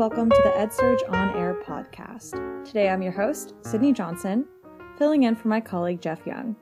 welcome 0.00 0.30
to 0.30 0.42
the 0.44 0.48
EdSurge 0.52 1.06
On 1.10 1.36
Air 1.36 1.60
podcast. 1.62 2.64
Today 2.64 2.88
I'm 2.88 3.02
your 3.02 3.12
host, 3.12 3.52
Sydney 3.60 3.92
Johnson, 3.92 4.46
filling 4.96 5.24
in 5.24 5.36
for 5.36 5.48
my 5.48 5.60
colleague 5.60 6.00
Jeff 6.00 6.26
Young. 6.26 6.56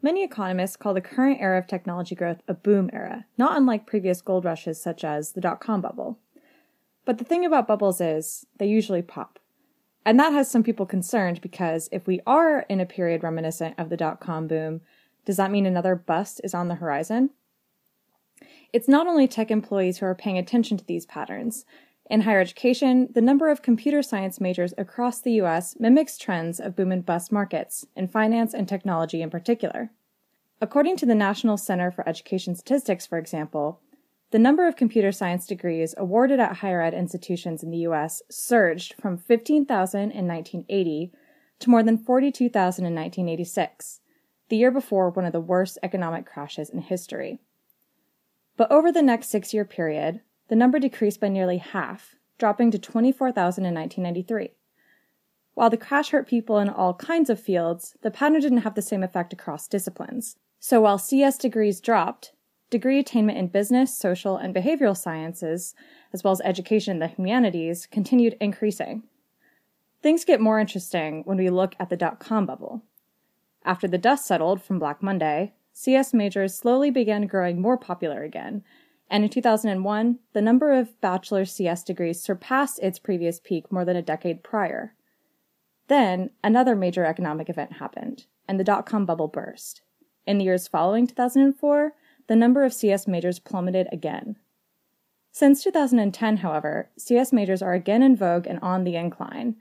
Many 0.00 0.24
economists 0.24 0.76
call 0.76 0.94
the 0.94 1.02
current 1.02 1.38
era 1.38 1.58
of 1.58 1.66
technology 1.66 2.14
growth 2.14 2.40
a 2.48 2.54
boom 2.54 2.88
era, 2.94 3.26
not 3.36 3.58
unlike 3.58 3.86
previous 3.86 4.22
gold 4.22 4.46
rushes 4.46 4.80
such 4.80 5.04
as 5.04 5.32
the 5.32 5.42
dot 5.42 5.60
com 5.60 5.82
bubble. 5.82 6.18
But 7.04 7.18
the 7.18 7.24
thing 7.24 7.44
about 7.44 7.68
bubbles 7.68 8.00
is, 8.00 8.46
they 8.56 8.64
usually 8.64 9.02
pop. 9.02 9.38
And 10.06 10.18
that 10.18 10.32
has 10.32 10.50
some 10.50 10.62
people 10.62 10.86
concerned 10.86 11.42
because 11.42 11.90
if 11.92 12.06
we 12.06 12.22
are 12.26 12.60
in 12.70 12.80
a 12.80 12.86
period 12.86 13.22
reminiscent 13.22 13.74
of 13.76 13.90
the 13.90 13.98
dot 13.98 14.18
com 14.18 14.46
boom, 14.46 14.80
does 15.26 15.36
that 15.36 15.50
mean 15.50 15.66
another 15.66 15.94
bust 15.94 16.40
is 16.42 16.54
on 16.54 16.68
the 16.68 16.76
horizon? 16.76 17.32
It's 18.72 18.88
not 18.88 19.06
only 19.06 19.28
tech 19.28 19.50
employees 19.50 19.98
who 19.98 20.06
are 20.06 20.14
paying 20.14 20.38
attention 20.38 20.78
to 20.78 20.86
these 20.86 21.04
patterns. 21.04 21.66
In 22.10 22.22
higher 22.22 22.40
education, 22.40 23.08
the 23.12 23.20
number 23.20 23.50
of 23.50 23.60
computer 23.60 24.02
science 24.02 24.40
majors 24.40 24.72
across 24.78 25.20
the 25.20 25.32
US 25.42 25.76
mimics 25.78 26.16
trends 26.16 26.58
of 26.58 26.74
boom 26.74 26.90
and 26.90 27.04
bust 27.04 27.30
markets, 27.30 27.86
in 27.94 28.08
finance 28.08 28.54
and 28.54 28.66
technology 28.66 29.20
in 29.20 29.28
particular. 29.28 29.90
According 30.60 30.96
to 30.98 31.06
the 31.06 31.14
National 31.14 31.58
Center 31.58 31.90
for 31.90 32.08
Education 32.08 32.54
Statistics, 32.54 33.06
for 33.06 33.18
example, 33.18 33.80
the 34.30 34.38
number 34.38 34.66
of 34.66 34.76
computer 34.76 35.12
science 35.12 35.46
degrees 35.46 35.94
awarded 35.98 36.40
at 36.40 36.56
higher 36.56 36.82
ed 36.82 36.94
institutions 36.94 37.62
in 37.62 37.70
the 37.70 37.78
US 37.78 38.22
surged 38.30 38.94
from 39.00 39.18
15,000 39.18 40.00
in 40.00 40.26
1980 40.26 41.12
to 41.60 41.70
more 41.70 41.82
than 41.82 41.98
42,000 41.98 42.86
in 42.86 42.94
1986, 42.94 44.00
the 44.48 44.56
year 44.56 44.70
before 44.70 45.10
one 45.10 45.26
of 45.26 45.32
the 45.32 45.40
worst 45.40 45.78
economic 45.82 46.24
crashes 46.24 46.70
in 46.70 46.80
history. 46.80 47.38
But 48.56 48.70
over 48.72 48.90
the 48.90 49.02
next 49.02 49.28
six 49.28 49.52
year 49.52 49.64
period, 49.64 50.22
the 50.48 50.56
number 50.56 50.78
decreased 50.78 51.20
by 51.20 51.28
nearly 51.28 51.58
half, 51.58 52.16
dropping 52.38 52.70
to 52.70 52.78
24,000 52.78 53.64
in 53.64 53.74
1993. 53.74 54.50
While 55.54 55.70
the 55.70 55.76
crash 55.76 56.10
hurt 56.10 56.28
people 56.28 56.58
in 56.58 56.68
all 56.68 56.94
kinds 56.94 57.30
of 57.30 57.40
fields, 57.40 57.96
the 58.02 58.10
pattern 58.10 58.40
didn't 58.40 58.58
have 58.58 58.74
the 58.74 58.82
same 58.82 59.02
effect 59.02 59.32
across 59.32 59.66
disciplines. 59.66 60.36
So 60.60 60.80
while 60.80 60.98
CS 60.98 61.36
degrees 61.36 61.80
dropped, 61.80 62.32
degree 62.70 62.98
attainment 62.98 63.38
in 63.38 63.48
business, 63.48 63.96
social, 63.96 64.36
and 64.36 64.54
behavioral 64.54 64.96
sciences, 64.96 65.74
as 66.12 66.22
well 66.22 66.32
as 66.32 66.40
education 66.44 66.92
in 66.92 66.98
the 67.00 67.08
humanities, 67.08 67.86
continued 67.86 68.36
increasing. 68.40 69.02
Things 70.02 70.24
get 70.24 70.40
more 70.40 70.60
interesting 70.60 71.22
when 71.24 71.38
we 71.38 71.50
look 71.50 71.74
at 71.80 71.90
the 71.90 71.96
dot 71.96 72.20
com 72.20 72.46
bubble. 72.46 72.82
After 73.64 73.88
the 73.88 73.98
dust 73.98 74.26
settled 74.26 74.62
from 74.62 74.78
Black 74.78 75.02
Monday, 75.02 75.54
CS 75.72 76.14
majors 76.14 76.54
slowly 76.54 76.90
began 76.90 77.26
growing 77.26 77.60
more 77.60 77.76
popular 77.76 78.22
again, 78.22 78.62
and 79.10 79.24
in 79.24 79.30
2001, 79.30 80.18
the 80.32 80.42
number 80.42 80.72
of 80.72 81.00
bachelor 81.00 81.44
CS 81.44 81.82
degrees 81.82 82.20
surpassed 82.20 82.78
its 82.80 82.98
previous 82.98 83.40
peak 83.40 83.72
more 83.72 83.84
than 83.84 83.96
a 83.96 84.02
decade 84.02 84.42
prior. 84.42 84.94
Then, 85.88 86.30
another 86.44 86.76
major 86.76 87.04
economic 87.04 87.48
event 87.48 87.74
happened, 87.74 88.26
and 88.46 88.60
the 88.60 88.64
dot 88.64 88.84
com 88.84 89.06
bubble 89.06 89.28
burst. 89.28 89.80
In 90.26 90.38
the 90.38 90.44
years 90.44 90.68
following 90.68 91.06
2004, 91.06 91.94
the 92.26 92.36
number 92.36 92.64
of 92.64 92.74
CS 92.74 93.08
majors 93.08 93.38
plummeted 93.38 93.88
again. 93.90 94.36
Since 95.32 95.64
2010, 95.64 96.38
however, 96.38 96.90
CS 96.98 97.32
majors 97.32 97.62
are 97.62 97.72
again 97.72 98.02
in 98.02 98.16
vogue 98.16 98.46
and 98.46 98.58
on 98.60 98.84
the 98.84 98.96
incline, 98.96 99.56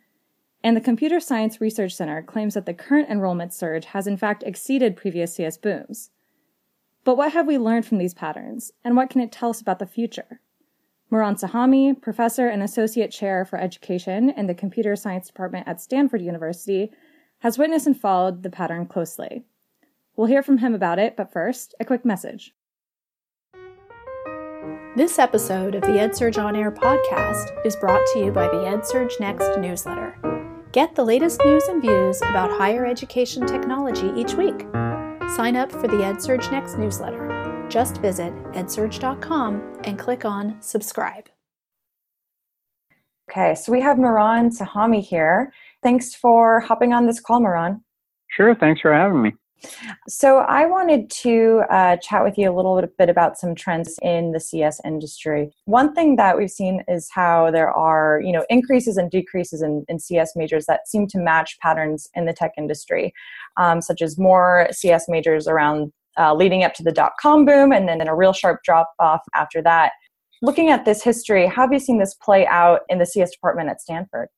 and 0.63 0.75
the 0.75 0.81
Computer 0.81 1.19
Science 1.19 1.61
Research 1.61 1.95
Center 1.95 2.21
claims 2.21 2.55
that 2.55 2.65
the 2.65 2.73
current 2.73 3.09
enrollment 3.09 3.53
surge 3.53 3.85
has 3.85 4.07
in 4.07 4.17
fact 4.17 4.43
exceeded 4.43 4.97
previous 4.97 5.35
CS 5.35 5.57
booms. 5.57 6.09
But 7.07 7.15
what 7.15 7.31
have 7.31 7.47
we 7.47 7.57
learned 7.57 7.85
from 7.85 7.99
these 7.99 8.13
patterns, 8.13 8.73
and 8.83 8.97
what 8.97 9.09
can 9.09 9.21
it 9.21 9.31
tell 9.31 9.51
us 9.51 9.61
about 9.61 9.79
the 9.79 9.85
future? 9.85 10.41
Mehran 11.09 11.39
Sahami, 11.39 12.01
professor 12.01 12.49
and 12.49 12.61
associate 12.61 13.11
chair 13.11 13.45
for 13.45 13.57
education 13.57 14.29
in 14.29 14.47
the 14.47 14.53
Computer 14.53 14.93
Science 14.97 15.27
Department 15.27 15.69
at 15.69 15.79
Stanford 15.79 16.21
University, 16.21 16.91
has 17.39 17.57
witnessed 17.57 17.87
and 17.87 17.97
followed 17.97 18.43
the 18.43 18.49
pattern 18.49 18.87
closely. 18.87 19.45
We'll 20.17 20.27
hear 20.27 20.43
from 20.43 20.57
him 20.57 20.75
about 20.75 20.99
it, 20.99 21.15
but 21.15 21.31
first, 21.31 21.73
a 21.79 21.85
quick 21.85 22.03
message. 22.03 22.53
This 24.97 25.17
episode 25.17 25.75
of 25.75 25.83
the 25.83 25.99
EdSurge 25.99 26.43
On 26.43 26.57
Air 26.57 26.73
podcast 26.73 27.65
is 27.65 27.77
brought 27.77 28.05
to 28.07 28.19
you 28.19 28.33
by 28.33 28.47
the 28.47 28.65
EdSurge 28.65 29.17
Next 29.21 29.57
newsletter. 29.57 30.13
Get 30.73 30.95
the 30.95 31.05
latest 31.05 31.39
news 31.45 31.63
and 31.69 31.81
views 31.81 32.21
about 32.21 32.51
higher 32.51 32.85
education 32.85 33.47
technology 33.47 34.11
each 34.17 34.33
week. 34.33 34.65
Sign 35.35 35.55
up 35.55 35.71
for 35.71 35.87
the 35.87 35.97
EdSurge 35.97 36.51
Next 36.51 36.77
newsletter. 36.77 37.65
Just 37.69 37.97
visit 37.97 38.33
edsurge.com 38.53 39.81
and 39.83 39.99
click 39.99 40.25
on 40.25 40.61
subscribe. 40.61 41.29
Okay, 43.29 43.55
so 43.55 43.71
we 43.71 43.81
have 43.81 43.97
Mehran 43.97 44.57
Sahami 44.57 45.01
here. 45.01 45.51
Thanks 45.83 46.15
for 46.15 46.61
hopping 46.61 46.93
on 46.93 47.05
this 47.05 47.19
call, 47.19 47.41
Mehran. 47.41 47.81
Sure, 48.29 48.55
thanks 48.55 48.81
for 48.81 48.93
having 48.93 49.21
me. 49.21 49.33
So, 50.07 50.39
I 50.39 50.65
wanted 50.65 51.09
to 51.21 51.63
uh, 51.69 51.97
chat 51.97 52.23
with 52.23 52.37
you 52.37 52.51
a 52.51 52.55
little 52.55 52.81
bit 52.97 53.09
about 53.09 53.37
some 53.37 53.55
trends 53.55 53.97
in 54.01 54.31
the 54.31 54.39
CS 54.39 54.79
industry. 54.85 55.51
One 55.65 55.93
thing 55.93 56.15
that 56.17 56.37
we've 56.37 56.51
seen 56.51 56.83
is 56.87 57.09
how 57.11 57.51
there 57.51 57.71
are, 57.71 58.21
you 58.23 58.31
know, 58.31 58.45
increases 58.49 58.97
and 58.97 59.09
decreases 59.09 59.61
in, 59.61 59.85
in 59.87 59.99
CS 59.99 60.35
majors 60.35 60.65
that 60.67 60.87
seem 60.87 61.07
to 61.07 61.19
match 61.19 61.57
patterns 61.59 62.07
in 62.15 62.25
the 62.25 62.33
tech 62.33 62.51
industry, 62.57 63.13
um, 63.57 63.81
such 63.81 64.01
as 64.01 64.17
more 64.17 64.67
CS 64.71 65.05
majors 65.07 65.47
around 65.47 65.91
uh, 66.17 66.33
leading 66.33 66.63
up 66.63 66.73
to 66.75 66.83
the 66.83 66.91
dot 66.91 67.13
com 67.19 67.45
boom, 67.45 67.71
and 67.71 67.87
then 67.87 68.07
a 68.07 68.15
real 68.15 68.33
sharp 68.33 68.61
drop 68.63 68.91
off 68.99 69.21
after 69.35 69.61
that. 69.61 69.91
Looking 70.41 70.69
at 70.69 70.85
this 70.85 71.03
history, 71.03 71.47
how 71.47 71.63
have 71.63 71.73
you 71.73 71.79
seen 71.79 71.97
this 71.97 72.13
play 72.13 72.45
out 72.45 72.81
in 72.89 72.99
the 72.99 73.05
CS 73.05 73.31
department 73.31 73.69
at 73.69 73.81
Stanford? 73.81 74.29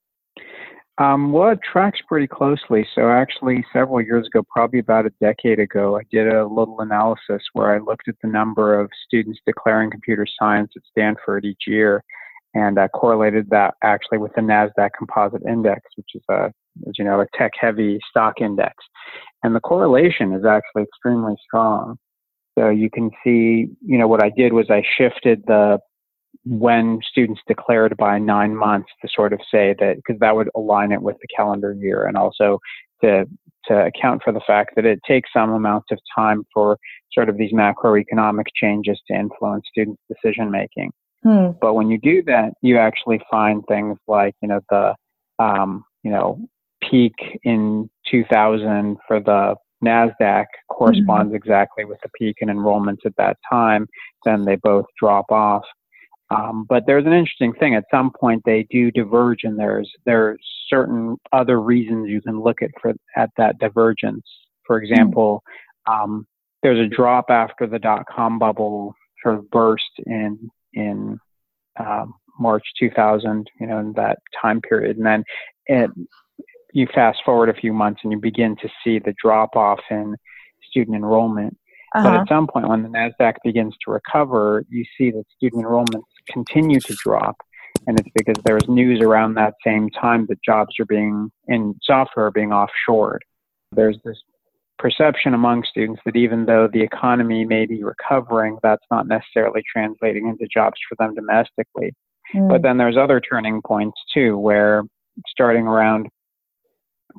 Um, 1.00 1.32
well, 1.32 1.50
it 1.52 1.60
tracks 1.64 2.02
pretty 2.06 2.28
closely. 2.28 2.86
So, 2.94 3.10
actually, 3.10 3.66
several 3.72 4.02
years 4.02 4.28
ago, 4.28 4.44
probably 4.50 4.80
about 4.80 5.06
a 5.06 5.14
decade 5.22 5.58
ago, 5.58 5.98
I 5.98 6.02
did 6.12 6.28
a 6.28 6.46
little 6.46 6.82
analysis 6.82 7.42
where 7.54 7.74
I 7.74 7.80
looked 7.80 8.10
at 8.10 8.16
the 8.22 8.28
number 8.28 8.78
of 8.78 8.92
students 9.06 9.40
declaring 9.46 9.92
computer 9.92 10.28
science 10.38 10.74
at 10.76 10.82
Stanford 10.92 11.46
each 11.46 11.64
year 11.68 12.04
and 12.54 12.78
uh, 12.78 12.90
correlated 12.90 13.50
that 13.50 13.76
actually 13.82 14.18
with 14.18 14.34
the 14.36 14.42
NASDAQ 14.42 14.90
Composite 14.98 15.44
Index, 15.48 15.82
which 15.96 16.10
is 16.16 16.24
a, 16.30 16.52
as 16.86 16.94
you 16.98 17.06
know, 17.06 17.22
a 17.22 17.26
tech 17.38 17.54
heavy 17.58 18.00
stock 18.10 18.42
index. 18.42 18.74
And 19.42 19.56
the 19.56 19.62
correlation 19.62 20.34
is 20.34 20.44
actually 20.44 20.84
extremely 20.84 21.36
strong. 21.42 21.98
So, 22.58 22.68
you 22.68 22.90
can 22.90 23.10
see, 23.24 23.70
you 23.86 23.98
know, 23.98 24.10
what 24.10 24.22
I 24.22 24.32
did 24.36 24.52
was 24.52 24.66
I 24.70 24.84
shifted 24.98 25.44
the 25.48 25.80
when 26.46 27.00
students 27.10 27.42
declared 27.48 27.96
by 27.98 28.18
nine 28.18 28.56
months 28.56 28.90
to 29.02 29.10
sort 29.14 29.34
of 29.34 29.40
say 29.52 29.76
that 29.80 29.98
because 29.98 30.20
that 30.20 30.36
would 30.36 30.50
align 30.56 30.92
it 30.92 31.02
with 31.02 31.18
the 31.22 31.28
calendar 31.36 31.74
year 31.74 32.06
and 32.06 32.18
also 32.18 32.60
to 33.02 33.26
to 33.66 33.86
account 33.86 34.22
for 34.24 34.32
the 34.32 34.42
fact 34.48 34.72
that 34.76 34.86
it 34.86 35.00
takes 35.06 35.30
some 35.34 35.52
amount 35.52 35.84
of 35.92 36.00
time 36.16 36.44
for 36.54 36.78
sort 37.12 37.30
of 37.30 37.38
these 37.38 37.52
macroeconomic 37.52 38.46
changes 38.56 39.00
to 39.08 39.14
influence 39.14 39.66
students 39.70 40.02
decision 40.08 40.50
making 40.50 40.92
hmm. 41.24 41.50
but 41.62 41.74
when 41.74 41.90
you 41.90 42.00
do 42.00 42.24
that 42.24 42.52
you 42.62 42.78
actually 42.78 43.20
find 43.30 43.64
things 43.68 43.98
like 44.08 44.34
you 44.42 44.48
know 44.48 44.62
the 44.70 44.96
um, 45.40 45.84
you 46.04 46.12
know 46.12 46.40
peak 46.90 47.14
in 47.44 47.90
2000 48.10 48.98
for 49.08 49.20
the 49.20 49.56
NASDAQ 49.84 50.46
corresponds 50.70 51.28
mm-hmm. 51.28 51.36
exactly 51.36 51.86
with 51.86 52.00
the 52.02 52.10
peak 52.18 52.38
in 52.42 52.50
enrollments 52.50 53.06
at 53.06 53.16
that 53.18 53.38
time. 53.50 53.88
Then 54.26 54.46
they 54.46 54.56
both 54.56 54.86
drop 55.00 55.32
off. 55.32 55.64
Um, 56.32 56.66
but 56.70 56.84
there's 56.86 57.06
an 57.06 57.14
interesting 57.14 57.54
thing. 57.54 57.76
At 57.76 57.86
some 57.90 58.12
point, 58.12 58.44
they 58.46 58.68
do 58.70 58.92
diverge, 58.92 59.44
and 59.44 59.58
there's 59.58 59.90
there's 60.06 60.40
certain 60.68 61.18
other 61.32 61.60
reasons 61.60 62.10
you 62.10 62.22
can 62.22 62.40
look 62.42 62.62
at 62.62 62.70
for 62.82 62.94
at 63.16 63.32
that 63.38 63.58
divergence. 63.60 64.24
For 64.66 64.80
example, 64.82 65.42
um, 65.88 66.28
there's 66.62 66.80
a 66.80 66.96
drop 66.96 67.26
after 67.30 67.66
the 67.66 67.80
dot 67.80 68.04
com 68.08 68.38
bubble 68.38 68.94
sort 69.24 69.36
of 69.36 69.50
burst 69.50 69.90
in 70.06 70.52
in 70.74 71.20
um, 71.80 72.14
March 72.40 72.64
2000. 72.80 73.50
You 73.60 73.68
know, 73.68 73.80
in 73.80 73.94
that 73.94 74.20
time 74.40 74.62
period, 74.62 74.98
and 74.98 75.06
then 75.06 75.24
it, 75.66 75.90
you 76.74 76.88
fast 76.94 77.20
forward 77.26 77.50
a 77.50 77.60
few 77.60 77.74
months, 77.74 78.02
and 78.04 78.12
you 78.12 78.20
begin 78.20 78.56
to 78.58 78.70
see 78.84 79.00
the 79.00 79.16
drop 79.22 79.56
off 79.56 79.80
in 79.90 80.16
student 80.70 80.96
enrollment. 80.96 81.58
Uh-huh. 81.96 82.04
But 82.04 82.20
at 82.22 82.28
some 82.28 82.48
point, 82.48 82.68
when 82.68 82.84
the 82.84 82.90
NASDAQ 82.90 83.36
begins 83.44 83.76
to 83.86 83.92
recover, 83.92 84.64
you 84.70 84.86
see 84.98 85.10
that 85.12 85.24
student 85.36 85.66
enrollments 85.66 86.04
continue 86.32 86.80
to 86.80 86.96
drop. 87.04 87.38
And 87.88 88.00
it's 88.00 88.10
because 88.16 88.42
there 88.44 88.56
was 88.56 88.68
news 88.68 89.02
around 89.02 89.36
that 89.36 89.54
same 89.64 89.90
time 89.90 90.26
that 90.28 90.42
jobs 90.44 90.76
are 90.80 90.86
being 90.86 91.32
in 91.48 91.76
software 91.84 92.28
are 92.28 92.32
being 92.32 92.50
offshored. 92.50 93.20
There's 93.72 93.98
this 94.04 94.18
perception 94.80 95.34
among 95.34 95.64
students 95.64 96.02
that 96.06 96.16
even 96.16 96.46
though 96.46 96.68
the 96.72 96.82
economy 96.82 97.46
may 97.46 97.66
be 97.66 97.84
recovering, 97.84 98.58
that's 98.64 98.86
not 98.90 99.08
necessarily 99.08 99.62
translating 99.72 100.28
into 100.28 100.48
jobs 100.52 100.78
for 100.88 100.96
them 100.96 101.14
domestically. 101.14 101.94
Mm. 102.34 102.50
But 102.50 102.64
then 102.64 102.78
there's 102.78 102.98
other 102.98 103.20
turning 103.20 103.62
points 103.62 104.00
too, 104.14 104.38
where 104.38 104.84
starting 105.28 105.68
around 105.68 106.08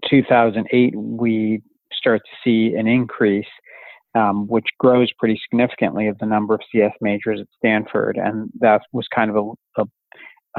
2008, 0.08 0.96
we 0.96 1.62
start 1.92 2.22
to 2.24 2.30
see 2.42 2.74
an 2.76 2.86
increase 2.86 3.46
um, 4.14 4.46
which 4.48 4.66
grows 4.78 5.10
pretty 5.18 5.40
significantly 5.48 6.08
of 6.08 6.18
the 6.18 6.26
number 6.26 6.54
of 6.54 6.60
CS 6.72 6.92
majors 7.00 7.40
at 7.40 7.46
Stanford, 7.56 8.16
and 8.16 8.50
that 8.60 8.82
was 8.92 9.06
kind 9.14 9.30
of 9.30 9.36
a, 9.36 9.82
a 9.82 9.84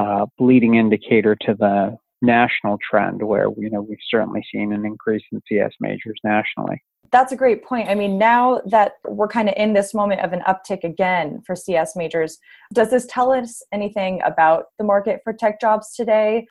uh, 0.02 0.26
leading 0.38 0.76
indicator 0.76 1.36
to 1.42 1.54
the 1.54 1.96
national 2.22 2.78
trend 2.88 3.22
where 3.22 3.48
you 3.58 3.68
know 3.68 3.82
we've 3.82 3.98
certainly 4.08 4.42
seen 4.52 4.72
an 4.72 4.86
increase 4.86 5.22
in 5.32 5.42
CS 5.48 5.72
majors 5.80 6.18
nationally. 6.24 6.82
That's 7.10 7.32
a 7.32 7.36
great 7.36 7.62
point. 7.62 7.90
I 7.90 7.94
mean, 7.94 8.16
now 8.16 8.62
that 8.64 8.92
we're 9.06 9.28
kind 9.28 9.50
of 9.50 9.54
in 9.58 9.74
this 9.74 9.92
moment 9.92 10.22
of 10.22 10.32
an 10.32 10.40
uptick 10.48 10.82
again 10.82 11.42
for 11.46 11.54
CS 11.54 11.94
majors, 11.94 12.38
does 12.72 12.90
this 12.90 13.06
tell 13.06 13.32
us 13.32 13.62
anything 13.70 14.22
about 14.24 14.66
the 14.78 14.84
market 14.84 15.20
for 15.22 15.34
tech 15.34 15.60
jobs 15.60 15.94
today? 15.94 16.46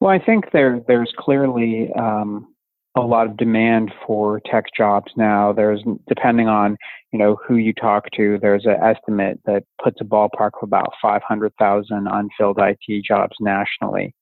Well, 0.00 0.10
I 0.10 0.18
think 0.18 0.50
there 0.52 0.80
there's 0.88 1.12
clearly 1.16 1.92
um, 1.92 2.53
a 2.96 3.00
lot 3.00 3.26
of 3.26 3.36
demand 3.36 3.92
for 4.06 4.40
tech 4.46 4.66
jobs 4.76 5.12
now. 5.16 5.52
There's 5.52 5.82
depending 6.08 6.48
on 6.48 6.76
you 7.12 7.18
know 7.18 7.36
who 7.46 7.56
you 7.56 7.72
talk 7.72 8.04
to. 8.16 8.38
There's 8.40 8.66
an 8.66 8.76
estimate 8.82 9.40
that 9.46 9.64
puts 9.82 10.00
a 10.00 10.04
ballpark 10.04 10.50
of 10.60 10.62
about 10.62 10.92
500,000 11.02 12.08
unfilled 12.08 12.58
IT 12.58 13.04
jobs 13.04 13.36
nationally. 13.40 14.14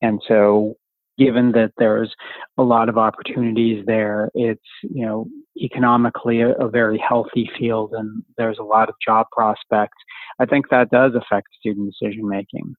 And 0.00 0.20
so, 0.28 0.74
given 1.18 1.50
that 1.52 1.72
there's 1.78 2.14
a 2.56 2.62
lot 2.62 2.88
of 2.88 2.98
opportunities 2.98 3.84
there, 3.86 4.30
it's 4.34 4.62
you 4.82 5.04
know 5.04 5.26
economically 5.60 6.40
a, 6.40 6.52
a 6.52 6.68
very 6.68 6.98
healthy 6.98 7.50
field, 7.58 7.92
and 7.94 8.22
there's 8.36 8.58
a 8.58 8.64
lot 8.64 8.88
of 8.88 8.94
job 9.04 9.26
prospects. 9.32 9.98
I 10.38 10.46
think 10.46 10.68
that 10.70 10.90
does 10.90 11.12
affect 11.14 11.48
student 11.58 11.92
decision 11.92 12.28
making. 12.28 12.74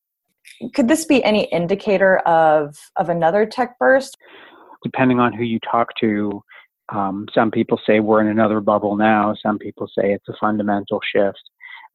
Could 0.74 0.88
this 0.88 1.06
be 1.06 1.24
any 1.24 1.44
indicator 1.46 2.20
of 2.20 2.78
of 2.96 3.10
another 3.10 3.46
tech 3.46 3.78
burst? 3.80 4.18
Depending 4.84 5.20
on 5.20 5.34
who 5.34 5.44
you 5.44 5.60
talk 5.60 5.90
to, 6.02 6.42
um, 6.94 7.28
some 7.34 7.52
people 7.52 7.80
say 7.86 8.00
we're 8.00 8.22
in 8.22 8.28
another 8.28 8.62
bubble 8.62 8.96
now. 8.96 9.36
Some 9.42 9.60
people 9.60 9.88
say 9.88 10.14
it's 10.14 10.28
a 10.30 10.34
fundamental 10.40 11.00
shift. 11.14 11.42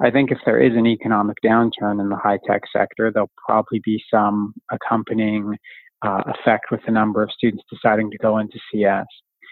I 0.02 0.10
think 0.10 0.30
if 0.30 0.38
there 0.44 0.60
is 0.60 0.76
an 0.76 0.86
economic 0.86 1.36
downturn 1.44 2.00
in 2.00 2.08
the 2.08 2.16
high 2.16 2.38
tech 2.46 2.62
sector, 2.72 3.10
there'll 3.12 3.30
probably 3.46 3.80
be 3.84 4.02
some 4.10 4.54
accompanying 4.70 5.56
uh, 6.02 6.22
effect 6.26 6.66
with 6.70 6.80
the 6.84 6.92
number 6.92 7.22
of 7.22 7.30
students 7.30 7.64
deciding 7.72 8.10
to 8.10 8.18
go 8.18 8.38
into 8.38 8.58
CS. 8.72 9.06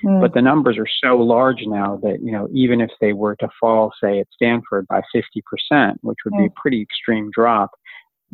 Mm. 0.05 0.21
But 0.21 0.35
the 0.35 0.43
numbers 0.43 0.79
are 0.79 0.89
so 1.03 1.17
large 1.17 1.63
now 1.67 1.99
that, 2.03 2.19
you 2.23 2.33
know, 2.33 2.49
even 2.53 2.81
if 2.81 2.91
they 3.01 3.13
were 3.13 3.37
to 3.37 3.49
fall, 3.61 3.93
say, 4.03 4.21
at 4.21 4.27
Stanford 4.35 4.87
by 4.89 5.01
50%, 5.15 5.95
which 6.01 6.19
would 6.25 6.35
mm. 6.35 6.39
be 6.39 6.47
a 6.47 6.61
pretty 6.61 6.83
extreme 6.83 7.31
drop, 7.33 7.71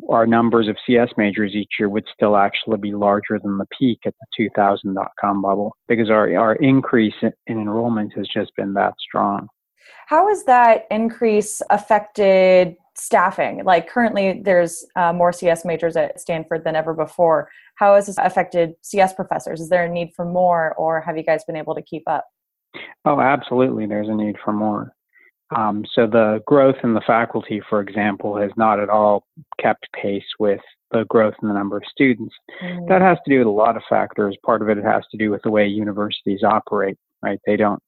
our 0.09 0.27
numbers 0.27 0.69
of 0.69 0.77
CS 0.87 1.09
majors 1.17 1.55
each 1.55 1.73
year 1.79 1.89
would 1.89 2.05
still 2.15 2.37
actually 2.37 2.79
be 2.79 2.93
larger 2.93 3.39
than 3.43 3.59
the 3.59 3.67
peak 3.79 4.01
at 4.07 4.15
the 4.21 4.27
2000 4.49 4.95
dot 4.95 5.11
com 5.21 5.43
bubble 5.43 5.77
because 5.87 6.11
our, 6.11 6.35
our 6.37 6.55
increase 6.57 7.15
in, 7.23 7.33
in 7.47 7.59
enrollment 7.59 8.13
has 8.17 8.29
just 8.33 8.55
been 8.57 8.75
that 8.75 8.95
strong. 9.01 9.49
How 10.07 10.29
has 10.29 10.45
that 10.45 10.87
increase 10.91 11.61
affected 11.71 12.77
staffing? 12.95 13.65
Like 13.65 13.89
currently, 13.89 14.41
there's 14.43 14.87
uh, 14.97 15.13
more 15.13 15.33
CS 15.33 15.65
majors 15.65 15.97
at 15.97 16.21
Stanford 16.21 16.65
than 16.65 16.77
ever 16.77 16.95
before. 16.95 17.51
How 17.77 17.95
has 17.95 18.07
this 18.07 18.17
affected 18.19 18.75
CS 18.83 19.13
professors? 19.15 19.61
Is 19.61 19.69
there 19.69 19.85
a 19.85 19.89
need 19.89 20.13
for 20.17 20.25
more, 20.25 20.75
or 20.75 21.01
have 21.01 21.17
you 21.17 21.23
guys 21.23 21.45
been 21.45 21.57
able 21.57 21.75
to 21.75 21.83
keep 21.83 22.03
up? 22.07 22.27
Oh, 23.05 23.21
absolutely. 23.21 23.87
There's 23.87 24.09
a 24.09 24.15
need 24.15 24.37
for 24.45 24.53
more. 24.53 24.93
Um, 25.55 25.85
so 25.95 26.07
the 26.07 26.43
growth 26.47 26.77
in 26.83 26.95
the 26.95 27.01
faculty, 27.07 27.63
for 27.69 27.81
example, 27.81 28.37
has 28.37 28.51
not 28.57 28.81
at 28.81 28.91
all 28.91 29.25
kept 29.61 29.87
pace 29.93 30.25
with 30.39 30.61
the 30.91 31.05
growth 31.09 31.35
in 31.43 31.49
the 31.49 31.55
number 31.55 31.77
of 31.77 31.85
students. 31.91 32.35
Mm. 32.63 32.89
That 32.89 33.01
has 33.01 33.19
to 33.25 33.31
do 33.31 33.39
with 33.39 33.47
a 33.47 33.51
lot 33.51 33.77
of 33.77 33.83
factors. 33.89 34.37
Part 34.45 34.63
of 34.63 34.69
it 34.69 34.79
has 34.85 35.05
to 35.11 35.17
do 35.17 35.31
with 35.31 35.43
the 35.43 35.51
way 35.51 35.67
universities 35.67 36.43
operate, 36.43 36.97
right? 37.23 37.41
They 37.47 37.57
don't 37.57 37.83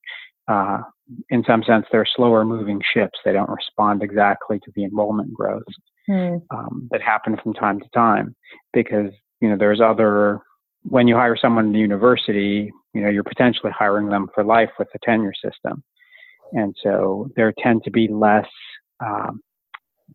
uh, 0.51 0.81
in 1.29 1.45
some 1.47 1.63
sense, 1.63 1.87
they're 1.91 2.07
slower 2.17 2.45
moving 2.45 2.81
ships. 2.93 3.19
They 3.25 3.33
don't 3.33 3.51
respond 3.51 4.03
exactly 4.03 4.59
to 4.61 4.73
the 4.75 4.85
enrollment 4.85 5.33
growth 5.33 5.63
mm. 6.09 6.41
um, 6.51 6.89
that 6.91 7.03
happen 7.03 7.37
from 7.43 7.55
time 7.55 7.81
to 7.81 7.89
time 7.95 8.35
because, 8.73 9.11
you 9.41 9.49
know, 9.49 9.57
there's 9.57 9.81
other, 9.81 10.41
when 10.83 11.09
you 11.09 11.15
hire 11.15 11.37
someone 11.37 11.67
in 11.67 11.73
the 11.73 11.79
university, 11.79 12.71
you 12.95 13.01
know, 13.01 13.09
you're 13.09 13.25
potentially 13.25 13.73
hiring 13.77 14.09
them 14.09 14.29
for 14.35 14.45
life 14.45 14.71
with 14.79 14.89
the 14.93 14.99
tenure 15.05 15.35
system. 15.35 15.83
And 16.53 16.75
so 16.83 17.31
there 17.37 17.53
tend 17.59 17.85
to 17.85 17.91
be 17.91 18.09
less 18.09 18.49
um, 19.05 19.41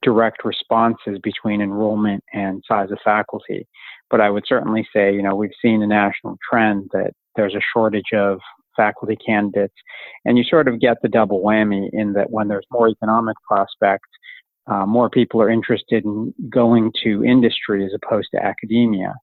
direct 0.02 0.46
responses 0.46 1.20
between 1.24 1.62
enrollment 1.62 2.24
and 2.34 2.64
size 2.68 2.92
of 2.92 3.00
faculty. 3.04 3.68
But 4.10 4.22
I 4.22 4.30
would 4.30 4.44
certainly 4.48 4.88
say, 4.94 5.14
you 5.14 5.24
know, 5.24 5.36
we've 5.36 5.50
seen 5.62 5.82
a 5.82 5.88
national 5.88 6.38
trend 6.48 6.90
that 6.94 7.12
there's 7.36 7.56
a 7.56 7.62
shortage 7.74 8.14
of 8.14 8.40
faculty 8.76 9.18
candidates. 9.26 9.74
And 10.26 10.38
you 10.38 10.44
sort 10.44 10.68
of 10.68 10.80
get 10.80 10.98
the 11.02 11.10
double 11.10 11.42
whammy 11.42 11.90
in 11.94 12.14
that 12.14 12.30
when 12.30 12.48
there's 12.48 12.66
more 12.72 12.90
economic 12.90 13.38
prospects, 13.48 14.10
uh, 14.68 14.86
more 14.86 15.10
people 15.10 15.42
are 15.42 15.50
interested 15.50 16.04
in 16.06 16.34
going 16.50 16.92
to 17.04 17.24
industry 17.24 17.86
as 17.86 17.92
opposed 17.94 18.30
to 18.34 18.44
academia, 18.44 19.14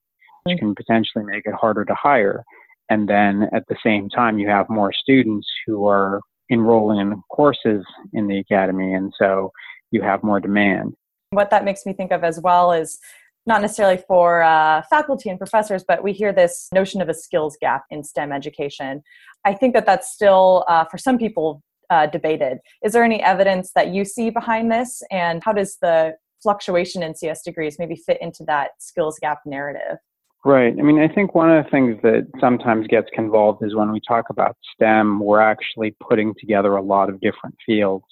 which 0.44 0.58
can 0.58 0.74
potentially 0.74 1.24
make 1.24 1.46
it 1.46 1.54
harder 1.54 1.84
to 1.84 1.94
hire. 1.94 2.44
And 2.88 3.08
then 3.08 3.48
at 3.54 3.64
the 3.68 3.76
same 3.84 4.08
time, 4.08 4.38
you 4.38 4.48
have 4.48 4.68
more 4.68 4.92
students 4.92 5.46
who 5.66 5.86
are 5.86 6.20
enrolling 6.50 7.00
in 7.00 7.22
courses 7.30 7.84
in 8.12 8.26
the 8.26 8.38
academy. 8.38 8.94
And 8.94 9.12
so 9.18 9.52
you 9.90 10.02
have 10.02 10.22
more 10.22 10.40
demand. 10.40 10.94
What 11.30 11.50
that 11.50 11.64
makes 11.64 11.86
me 11.86 11.92
think 11.92 12.12
of 12.12 12.24
as 12.24 12.40
well 12.40 12.72
is 12.72 12.98
not 13.46 13.60
necessarily 13.60 14.02
for 14.06 14.42
uh, 14.42 14.82
faculty 14.88 15.28
and 15.28 15.38
professors, 15.38 15.84
but 15.86 16.02
we 16.02 16.12
hear 16.12 16.32
this 16.32 16.68
notion 16.72 17.00
of 17.00 17.08
a 17.08 17.14
skills 17.14 17.56
gap 17.60 17.84
in 17.90 18.04
STEM 18.04 18.32
education. 18.32 19.02
I 19.44 19.54
think 19.54 19.74
that 19.74 19.86
that's 19.86 20.12
still, 20.12 20.64
uh, 20.68 20.84
for 20.84 20.98
some 20.98 21.18
people, 21.18 21.62
uh, 21.90 22.06
debated. 22.06 22.58
Is 22.84 22.92
there 22.92 23.04
any 23.04 23.22
evidence 23.22 23.72
that 23.74 23.88
you 23.88 24.04
see 24.04 24.30
behind 24.30 24.70
this, 24.70 25.02
and 25.10 25.42
how 25.44 25.52
does 25.52 25.76
the 25.82 26.14
fluctuation 26.42 27.02
in 27.02 27.14
CS 27.14 27.42
degrees 27.42 27.76
maybe 27.78 27.96
fit 27.96 28.18
into 28.20 28.44
that 28.44 28.70
skills 28.78 29.18
gap 29.20 29.40
narrative? 29.44 29.98
Right. 30.44 30.74
I 30.76 30.82
mean, 30.82 30.98
I 30.98 31.12
think 31.12 31.34
one 31.34 31.50
of 31.50 31.64
the 31.64 31.70
things 31.70 31.96
that 32.02 32.26
sometimes 32.40 32.88
gets 32.88 33.08
convolved 33.14 33.62
is 33.64 33.76
when 33.76 33.92
we 33.92 34.00
talk 34.06 34.24
about 34.28 34.56
STEM, 34.74 35.20
we're 35.20 35.40
actually 35.40 35.94
putting 36.00 36.34
together 36.40 36.76
a 36.76 36.82
lot 36.82 37.08
of 37.08 37.20
different 37.20 37.54
fields 37.64 38.04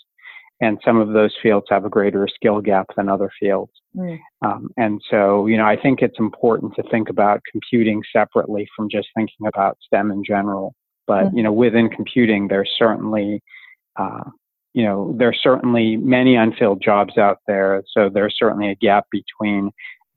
and 0.60 0.78
some 0.84 0.98
of 0.98 1.12
those 1.12 1.34
fields 1.42 1.66
have 1.70 1.84
a 1.84 1.88
greater 1.88 2.28
skill 2.32 2.60
gap 2.60 2.86
than 2.96 3.08
other 3.08 3.30
fields. 3.40 3.72
Mm. 3.96 4.18
Um, 4.44 4.68
and 4.76 5.00
so, 5.10 5.46
you 5.46 5.56
know, 5.56 5.64
I 5.64 5.76
think 5.80 6.02
it's 6.02 6.18
important 6.18 6.74
to 6.76 6.82
think 6.90 7.08
about 7.08 7.40
computing 7.50 8.02
separately 8.12 8.68
from 8.76 8.88
just 8.90 9.08
thinking 9.16 9.46
about 9.46 9.78
STEM 9.86 10.10
in 10.10 10.22
general. 10.22 10.74
But 11.06 11.26
mm. 11.26 11.36
you 11.36 11.42
know, 11.42 11.52
within 11.52 11.88
computing, 11.88 12.48
there's 12.48 12.70
certainly, 12.78 13.42
uh, 13.96 14.24
you 14.74 14.84
know, 14.84 15.14
there's 15.18 15.40
certainly 15.42 15.96
many 15.96 16.36
unfilled 16.36 16.82
jobs 16.82 17.16
out 17.16 17.38
there. 17.46 17.82
So 17.92 18.10
there's 18.12 18.36
certainly 18.38 18.70
a 18.70 18.76
gap 18.76 19.06
between 19.10 19.70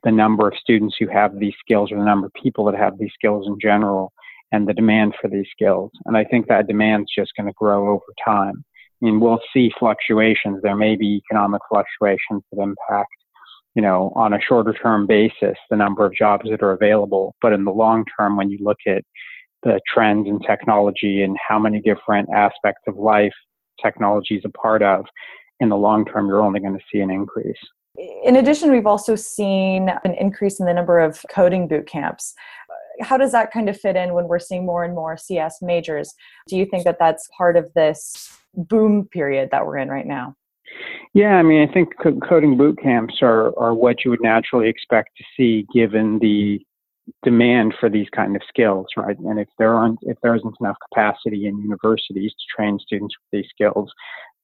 the 0.04 0.12
number 0.12 0.48
of 0.48 0.58
students 0.60 0.96
who 1.00 1.08
have 1.08 1.40
these 1.40 1.54
skills 1.60 1.92
or 1.92 1.98
the 1.98 2.06
number 2.06 2.28
of 2.28 2.34
people 2.34 2.66
that 2.66 2.76
have 2.76 2.98
these 2.98 3.12
skills 3.14 3.48
in 3.48 3.58
general 3.60 4.12
and 4.52 4.68
the 4.68 4.74
demand 4.74 5.14
for 5.20 5.30
these 5.30 5.48
skills. 5.52 5.92
And 6.06 6.16
I 6.16 6.24
think 6.24 6.48
that 6.48 6.68
demand's 6.68 7.12
just 7.18 7.32
going 7.36 7.48
to 7.48 7.54
grow 7.54 7.90
over 7.90 8.14
time. 8.24 8.64
I 9.02 9.06
mean, 9.06 9.20
we'll 9.20 9.42
see 9.54 9.72
fluctuations. 9.80 10.62
There 10.62 10.76
may 10.76 10.96
be 10.96 11.22
economic 11.26 11.62
fluctuations 11.70 12.44
that 12.52 12.62
impact, 12.62 13.12
you 13.76 13.82
know, 13.82 14.14
on 14.16 14.34
a 14.34 14.42
shorter 14.42 14.74
term 14.74 15.08
basis, 15.08 15.58
the 15.70 15.76
number 15.76 16.06
of 16.06 16.14
jobs 16.14 16.50
that 16.50 16.62
are 16.62 16.72
available. 16.72 17.36
But 17.42 17.54
in 17.54 17.66
the 17.66 17.72
long 17.72 18.06
term, 18.18 18.38
when 18.38 18.50
you 18.50 18.60
look 18.62 18.78
at 18.88 19.04
the 19.64 19.80
trends 19.92 20.28
in 20.28 20.40
technology 20.40 21.24
and 21.24 21.36
how 21.46 21.58
many 21.58 21.82
different 21.82 22.30
aspects 22.34 22.84
of 22.88 22.96
life 22.98 23.34
technology 23.82 24.36
is 24.36 24.44
a 24.46 24.50
part 24.50 24.84
of, 24.84 25.06
in 25.60 25.70
the 25.70 25.78
long 25.78 26.06
term, 26.06 26.28
you're 26.28 26.42
only 26.42 26.60
going 26.60 26.78
to 26.78 26.86
see 26.92 27.00
an 27.00 27.10
increase. 27.10 27.58
In 27.98 28.38
addition, 28.38 28.72
we've 28.72 28.88
also 28.88 29.16
seen 29.16 29.90
an 30.04 30.16
increase 30.16 30.60
in 30.60 30.66
the 30.66 30.74
number 30.74 31.00
of 31.00 31.24
coding 31.30 31.68
boot 31.68 31.86
camps. 31.86 32.34
How 33.02 33.18
does 33.18 33.32
that 33.32 33.52
kind 33.52 33.70
of 33.70 33.80
fit 33.80 33.96
in 33.96 34.14
when 34.14 34.28
we're 34.28 34.40
seeing 34.40 34.66
more 34.66 34.84
and 34.84 34.96
more 34.96 35.16
CS 35.16 35.62
majors? 35.62 36.14
Do 36.48 36.58
you 36.58 36.66
think 36.66 36.86
that 36.86 36.98
that's 37.00 37.30
part 37.38 37.56
of 37.56 37.72
this 37.74 38.32
boom 38.56 39.08
period 39.12 39.50
that 39.52 39.66
we're 39.66 39.78
in 39.78 39.90
right 39.90 40.08
now? 40.08 40.36
Yeah, 41.14 41.36
I 41.36 41.44
mean, 41.44 41.68
I 41.68 41.72
think 41.72 41.94
coding 42.28 42.58
boot 42.58 42.80
camps 42.82 43.20
are, 43.22 43.58
are 43.60 43.76
what 43.76 44.04
you 44.04 44.12
would 44.12 44.22
naturally 44.22 44.70
expect 44.70 45.10
to 45.18 45.24
see 45.38 45.68
given 45.72 46.18
the 46.20 46.66
demand 47.24 47.74
for 47.80 47.90
these 47.90 48.08
kind 48.16 48.36
of 48.36 48.42
skills, 48.48 48.88
right? 48.96 49.18
And 49.20 49.40
if 49.40 49.48
there 49.60 49.74
aren't, 49.74 50.00
if 50.04 50.18
there 50.22 50.36
isn't 50.36 50.56
enough 50.60 50.78
capacity 50.90 51.48
in 51.48 51.58
universities 51.58 52.32
to 52.32 52.56
train 52.56 52.80
students 52.80 53.16
with 53.18 53.42
these 53.42 53.50
skills, 53.50 53.92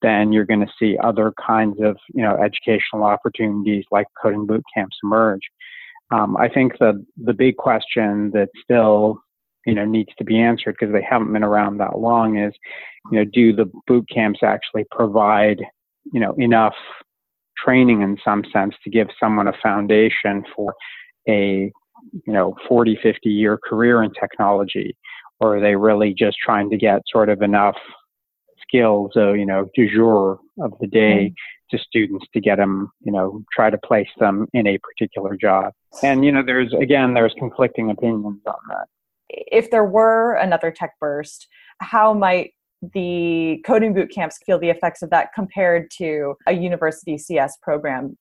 then 0.02 0.32
you're 0.32 0.46
going 0.46 0.60
to 0.60 0.72
see 0.78 0.96
other 1.02 1.32
kinds 1.44 1.78
of, 1.80 1.96
you 2.14 2.22
know, 2.22 2.36
educational 2.36 3.04
opportunities 3.04 3.84
like 3.90 4.06
coding 4.20 4.46
boot 4.46 4.64
camps 4.74 4.96
emerge. 5.02 5.42
Um, 6.10 6.36
I 6.36 6.48
think 6.48 6.78
the 6.78 7.04
the 7.22 7.32
big 7.32 7.56
question 7.56 8.30
that 8.32 8.48
still 8.62 9.20
you 9.66 9.74
know 9.74 9.84
needs 9.84 10.10
to 10.18 10.24
be 10.24 10.38
answered 10.38 10.76
because 10.78 10.92
they 10.92 11.06
haven't 11.08 11.32
been 11.32 11.44
around 11.44 11.78
that 11.78 11.98
long 11.98 12.38
is 12.38 12.52
you 13.12 13.18
know 13.18 13.24
do 13.24 13.54
the 13.54 13.70
boot 13.86 14.08
camps 14.12 14.40
actually 14.42 14.84
provide 14.90 15.60
you 16.12 16.18
know 16.18 16.34
enough 16.38 16.74
training 17.56 18.02
in 18.02 18.16
some 18.24 18.42
sense 18.52 18.74
to 18.82 18.90
give 18.90 19.08
someone 19.20 19.46
a 19.46 19.52
foundation 19.62 20.42
for 20.56 20.74
a 21.28 21.70
you 22.26 22.32
know 22.32 22.54
40 22.68 22.98
50 23.02 23.28
year 23.28 23.58
career 23.58 24.02
in 24.02 24.12
technology 24.12 24.96
or 25.40 25.56
are 25.56 25.60
they 25.60 25.74
really 25.74 26.14
just 26.16 26.36
trying 26.42 26.70
to 26.70 26.76
get 26.76 27.02
sort 27.10 27.28
of 27.28 27.42
enough 27.42 27.76
skills, 28.70 29.10
so, 29.14 29.32
you 29.32 29.46
know, 29.46 29.68
du 29.74 29.90
jour 29.92 30.38
of 30.60 30.72
the 30.80 30.86
day 30.86 31.32
mm-hmm. 31.32 31.76
to 31.76 31.82
students 31.82 32.26
to 32.32 32.40
get 32.40 32.56
them, 32.56 32.90
you 33.00 33.12
know, 33.12 33.42
try 33.54 33.70
to 33.70 33.78
place 33.78 34.08
them 34.18 34.46
in 34.52 34.66
a 34.66 34.78
particular 34.78 35.36
job. 35.36 35.72
And, 36.02 36.24
you 36.24 36.32
know, 36.32 36.42
there's, 36.44 36.72
again, 36.74 37.14
there's 37.14 37.34
conflicting 37.38 37.90
opinions 37.90 38.42
on 38.46 38.54
that. 38.68 38.86
If 39.28 39.70
there 39.70 39.84
were 39.84 40.34
another 40.34 40.70
tech 40.70 40.92
burst, 41.00 41.48
how 41.80 42.12
might 42.12 42.52
the 42.94 43.62
coding 43.66 43.94
boot 43.94 44.10
camps 44.12 44.38
feel 44.44 44.58
the 44.58 44.70
effects 44.70 45.02
of 45.02 45.10
that 45.10 45.28
compared 45.34 45.90
to 45.98 46.34
a 46.46 46.52
university 46.52 47.18
CS 47.18 47.56
program? 47.62 48.16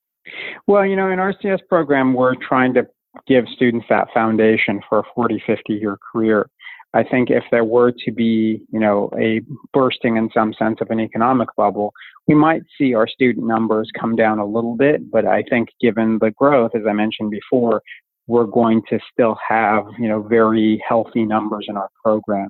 Well, 0.67 0.85
you 0.85 0.95
know, 0.95 1.09
in 1.09 1.19
our 1.19 1.33
CS 1.41 1.59
program, 1.67 2.13
we're 2.13 2.35
trying 2.35 2.73
to 2.75 2.85
give 3.27 3.45
students 3.53 3.85
that 3.89 4.07
foundation 4.13 4.81
for 4.87 4.99
a 4.99 5.03
40, 5.15 5.41
50 5.45 5.73
year 5.73 5.97
career. 6.11 6.49
I 6.93 7.03
think 7.03 7.29
if 7.29 7.43
there 7.51 7.63
were 7.63 7.91
to 8.05 8.11
be, 8.11 8.61
you 8.71 8.79
know, 8.79 9.11
a 9.19 9.41
bursting 9.73 10.17
in 10.17 10.29
some 10.33 10.53
sense 10.53 10.79
of 10.81 10.89
an 10.89 10.99
economic 10.99 11.49
bubble, 11.55 11.93
we 12.27 12.33
might 12.33 12.63
see 12.77 12.95
our 12.95 13.07
student 13.07 13.45
numbers 13.45 13.89
come 13.99 14.15
down 14.15 14.39
a 14.39 14.45
little 14.45 14.75
bit. 14.75 15.11
But 15.11 15.25
I 15.25 15.43
think 15.49 15.69
given 15.79 16.17
the 16.19 16.31
growth, 16.31 16.71
as 16.75 16.83
I 16.89 16.93
mentioned 16.93 17.29
before, 17.29 17.83
we're 18.27 18.45
going 18.45 18.81
to 18.89 18.99
still 19.11 19.37
have, 19.47 19.85
you 19.99 20.07
know, 20.07 20.21
very 20.21 20.81
healthy 20.87 21.25
numbers 21.25 21.65
in 21.67 21.77
our 21.77 21.89
program. 22.03 22.49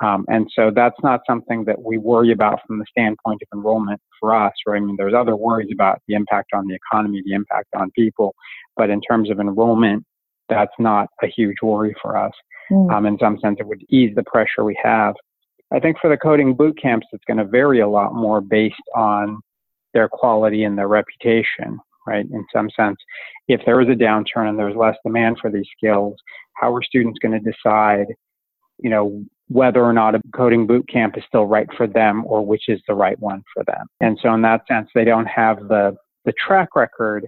Um, 0.00 0.24
and 0.28 0.48
so 0.54 0.70
that's 0.74 0.96
not 1.02 1.20
something 1.26 1.64
that 1.64 1.82
we 1.82 1.98
worry 1.98 2.30
about 2.30 2.60
from 2.66 2.78
the 2.78 2.84
standpoint 2.88 3.42
of 3.42 3.58
enrollment 3.58 4.00
for 4.20 4.34
us, 4.34 4.52
right? 4.66 4.80
I 4.80 4.84
mean, 4.84 4.96
there's 4.96 5.14
other 5.14 5.34
worries 5.36 5.70
about 5.72 6.00
the 6.06 6.14
impact 6.14 6.50
on 6.54 6.66
the 6.68 6.74
economy, 6.74 7.20
the 7.24 7.32
impact 7.32 7.68
on 7.76 7.90
people, 7.92 8.34
but 8.76 8.90
in 8.90 9.00
terms 9.00 9.28
of 9.30 9.40
enrollment, 9.40 10.04
that's 10.48 10.74
not 10.78 11.08
a 11.22 11.26
huge 11.26 11.56
worry 11.62 11.94
for 12.00 12.16
us. 12.16 12.32
Mm. 12.70 12.92
Um, 12.92 13.06
in 13.06 13.18
some 13.18 13.38
sense, 13.40 13.56
it 13.58 13.66
would 13.66 13.82
ease 13.90 14.14
the 14.14 14.22
pressure 14.24 14.64
we 14.64 14.78
have. 14.82 15.14
I 15.72 15.80
think 15.80 15.98
for 16.00 16.08
the 16.08 16.16
coding 16.16 16.54
boot 16.54 16.78
camps, 16.80 17.06
it's 17.12 17.24
going 17.26 17.38
to 17.38 17.44
vary 17.44 17.80
a 17.80 17.88
lot 17.88 18.14
more 18.14 18.40
based 18.40 18.76
on 18.94 19.40
their 19.94 20.08
quality 20.08 20.64
and 20.64 20.78
their 20.78 20.88
reputation, 20.88 21.78
right? 22.06 22.24
In 22.24 22.44
some 22.52 22.70
sense, 22.70 22.96
if 23.48 23.60
there 23.66 23.80
is 23.80 23.88
a 23.88 23.92
downturn 23.92 24.48
and 24.48 24.58
there's 24.58 24.76
less 24.76 24.96
demand 25.04 25.38
for 25.40 25.50
these 25.50 25.66
skills, 25.76 26.14
how 26.54 26.74
are 26.74 26.82
students 26.82 27.18
going 27.20 27.32
to 27.32 27.52
decide, 27.52 28.06
you 28.78 28.90
know, 28.90 29.24
whether 29.48 29.82
or 29.82 29.92
not 29.92 30.14
a 30.14 30.20
coding 30.34 30.66
boot 30.66 30.88
camp 30.88 31.16
is 31.16 31.24
still 31.26 31.46
right 31.46 31.68
for 31.76 31.86
them 31.86 32.22
or 32.26 32.44
which 32.44 32.68
is 32.68 32.80
the 32.86 32.94
right 32.94 33.18
one 33.18 33.42
for 33.52 33.64
them. 33.64 33.86
And 34.00 34.18
so 34.22 34.32
in 34.34 34.42
that 34.42 34.66
sense, 34.68 34.88
they 34.94 35.04
don't 35.04 35.26
have 35.26 35.68
the, 35.68 35.96
the 36.24 36.32
track 36.32 36.76
record 36.76 37.26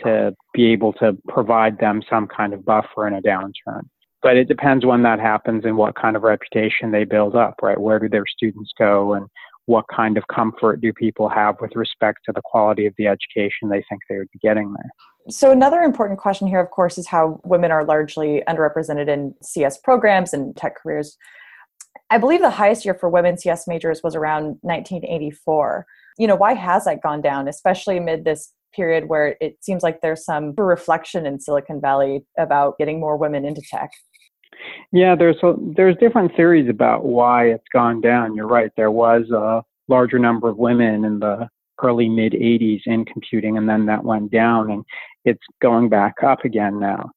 to 0.00 0.34
be 0.52 0.72
able 0.72 0.92
to 0.94 1.16
provide 1.28 1.78
them 1.78 2.02
some 2.08 2.26
kind 2.26 2.52
of 2.52 2.64
buffer 2.64 3.06
in 3.06 3.14
a 3.14 3.22
downturn. 3.22 3.82
But 4.22 4.36
it 4.36 4.48
depends 4.48 4.84
when 4.84 5.02
that 5.02 5.18
happens 5.18 5.64
and 5.64 5.76
what 5.76 5.96
kind 5.96 6.14
of 6.14 6.22
reputation 6.22 6.92
they 6.92 7.04
build 7.04 7.34
up, 7.34 7.56
right? 7.62 7.80
Where 7.80 7.98
do 7.98 8.08
their 8.08 8.26
students 8.26 8.70
go 8.78 9.14
and 9.14 9.26
what 9.66 9.84
kind 9.94 10.16
of 10.16 10.24
comfort 10.28 10.80
do 10.80 10.92
people 10.92 11.28
have 11.28 11.56
with 11.60 11.74
respect 11.74 12.20
to 12.26 12.32
the 12.32 12.42
quality 12.44 12.86
of 12.86 12.94
the 12.98 13.06
education 13.06 13.68
they 13.68 13.84
think 13.88 14.02
they 14.08 14.18
would 14.18 14.30
be 14.32 14.38
getting 14.40 14.72
there? 14.72 14.90
So, 15.28 15.52
another 15.52 15.80
important 15.80 16.18
question 16.18 16.48
here, 16.48 16.60
of 16.60 16.70
course, 16.70 16.98
is 16.98 17.06
how 17.06 17.40
women 17.44 17.70
are 17.70 17.84
largely 17.84 18.42
underrepresented 18.48 19.08
in 19.08 19.34
CS 19.40 19.78
programs 19.78 20.34
and 20.34 20.56
tech 20.56 20.76
careers. 20.76 21.16
I 22.12 22.18
believe 22.18 22.40
the 22.40 22.50
highest 22.50 22.84
year 22.84 22.92
for 22.92 23.08
women 23.08 23.38
CS 23.38 23.66
majors 23.66 24.02
was 24.04 24.14
around 24.14 24.58
1984. 24.60 25.86
You 26.18 26.26
know, 26.26 26.36
why 26.36 26.52
has 26.52 26.84
that 26.84 27.02
gone 27.02 27.22
down, 27.22 27.48
especially 27.48 27.96
amid 27.96 28.26
this 28.26 28.52
period 28.76 29.08
where 29.08 29.34
it 29.40 29.56
seems 29.64 29.82
like 29.82 30.02
there's 30.02 30.22
some 30.22 30.52
reflection 30.58 31.24
in 31.24 31.40
Silicon 31.40 31.80
Valley 31.80 32.26
about 32.38 32.76
getting 32.76 33.00
more 33.00 33.16
women 33.16 33.46
into 33.46 33.62
tech? 33.62 33.92
Yeah, 34.92 35.14
there's 35.14 35.38
a, 35.42 35.54
there's 35.74 35.96
different 35.96 36.36
theories 36.36 36.68
about 36.68 37.06
why 37.06 37.46
it's 37.46 37.64
gone 37.72 38.02
down. 38.02 38.34
You're 38.34 38.46
right. 38.46 38.70
There 38.76 38.90
was 38.90 39.30
a 39.30 39.62
larger 39.88 40.18
number 40.18 40.50
of 40.50 40.58
women 40.58 41.06
in 41.06 41.18
the 41.18 41.48
early 41.82 42.10
mid 42.10 42.34
80s 42.34 42.82
in 42.84 43.06
computing, 43.06 43.56
and 43.56 43.66
then 43.66 43.86
that 43.86 44.04
went 44.04 44.30
down, 44.30 44.70
and 44.70 44.84
it's 45.24 45.42
going 45.62 45.88
back 45.88 46.16
up 46.22 46.44
again 46.44 46.78
now. 46.78 47.10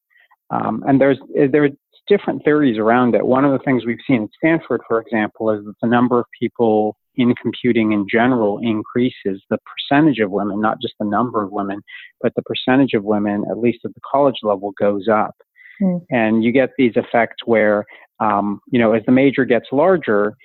Um, 0.51 0.85
and 0.87 1.01
there's 1.01 1.17
there 1.51 1.69
different 2.07 2.43
theories 2.43 2.77
around 2.77 3.15
it. 3.15 3.25
One 3.25 3.45
of 3.45 3.51
the 3.51 3.63
things 3.63 3.85
we've 3.85 3.97
seen 4.07 4.23
at 4.23 4.29
Stanford, 4.37 4.81
for 4.87 4.99
example, 4.99 5.51
is 5.51 5.65
that 5.65 5.73
the 5.81 5.87
number 5.87 6.19
of 6.19 6.25
people 6.39 6.95
in 7.17 7.33
computing 7.41 7.91
in 7.91 8.05
general 8.09 8.59
increases. 8.59 9.41
The 9.49 9.57
percentage 9.89 10.19
of 10.19 10.31
women, 10.31 10.61
not 10.61 10.81
just 10.81 10.95
the 10.99 11.05
number 11.05 11.43
of 11.43 11.51
women, 11.51 11.81
but 12.21 12.33
the 12.35 12.43
percentage 12.43 12.93
of 12.93 13.03
women, 13.03 13.43
at 13.49 13.57
least 13.57 13.79
at 13.85 13.93
the 13.93 14.01
college 14.09 14.35
level, 14.43 14.73
goes 14.79 15.07
up. 15.07 15.35
Mm. 15.81 16.01
And 16.09 16.43
you 16.43 16.51
get 16.51 16.71
these 16.77 16.93
effects 16.95 17.37
where, 17.45 17.85
um, 18.19 18.59
you 18.71 18.79
know, 18.79 18.93
as 18.93 19.03
the 19.05 19.11
major 19.11 19.45
gets 19.45 19.67
larger, 19.71 20.35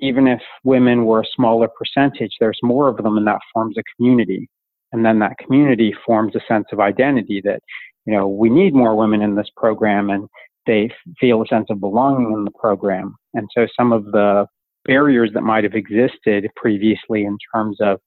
even 0.00 0.26
if 0.26 0.40
women 0.64 1.04
were 1.04 1.20
a 1.20 1.26
smaller 1.36 1.68
percentage, 1.68 2.32
there's 2.40 2.58
more 2.62 2.88
of 2.88 2.96
them, 2.96 3.16
and 3.16 3.26
that 3.26 3.38
forms 3.52 3.76
a 3.78 3.82
community. 3.96 4.48
And 4.92 5.04
then 5.04 5.18
that 5.20 5.38
community 5.38 5.94
forms 6.06 6.34
a 6.36 6.40
sense 6.46 6.66
of 6.72 6.80
identity 6.80 7.40
that, 7.44 7.60
you 8.06 8.14
know, 8.14 8.28
we 8.28 8.50
need 8.50 8.74
more 8.74 8.96
women 8.96 9.22
in 9.22 9.34
this 9.34 9.50
program, 9.56 10.10
and 10.10 10.28
they 10.66 10.90
feel 11.20 11.42
a 11.42 11.46
sense 11.46 11.66
of 11.70 11.80
belonging 11.80 12.32
in 12.32 12.44
the 12.44 12.50
program. 12.52 13.16
And 13.34 13.48
so 13.56 13.66
some 13.78 13.92
of 13.92 14.06
the 14.06 14.46
barriers 14.84 15.30
that 15.34 15.42
might 15.42 15.64
have 15.64 15.74
existed 15.74 16.48
previously 16.56 17.24
in 17.24 17.38
terms 17.54 17.78
of 17.80 18.00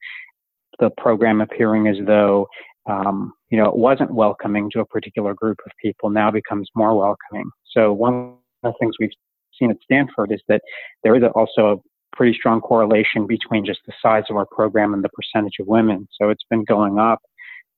the 0.80 0.90
program 0.96 1.40
appearing 1.40 1.88
as 1.88 1.96
though 2.06 2.46
um, 2.88 3.32
you 3.50 3.58
know 3.58 3.66
it 3.68 3.76
wasn't 3.76 4.10
welcoming 4.12 4.70
to 4.72 4.80
a 4.80 4.86
particular 4.86 5.34
group 5.34 5.58
of 5.66 5.72
people 5.82 6.10
now 6.10 6.30
becomes 6.30 6.68
more 6.74 6.96
welcoming. 6.96 7.50
So 7.76 7.92
one 7.92 8.36
of 8.62 8.72
the 8.72 8.78
things 8.80 8.94
we've 8.98 9.10
seen 9.58 9.70
at 9.70 9.76
Stanford 9.82 10.32
is 10.32 10.40
that 10.48 10.62
there 11.02 11.16
is 11.16 11.22
also 11.34 11.72
a 11.72 12.16
pretty 12.16 12.36
strong 12.36 12.60
correlation 12.60 13.26
between 13.26 13.66
just 13.66 13.80
the 13.86 13.92
size 14.00 14.24
of 14.30 14.36
our 14.36 14.46
program 14.46 14.94
and 14.94 15.04
the 15.04 15.10
percentage 15.10 15.54
of 15.60 15.66
women. 15.66 16.08
So 16.20 16.30
it's 16.30 16.44
been 16.48 16.64
going 16.64 16.98
up 16.98 17.20